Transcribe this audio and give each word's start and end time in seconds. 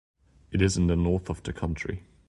It 0.51 0.63
is 0.63 0.77
in 0.77 0.87
the 0.87 0.95
north 0.95 1.29
of 1.29 1.43
the 1.43 1.53
country. 1.53 2.07